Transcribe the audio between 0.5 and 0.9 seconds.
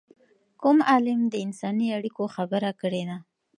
کوم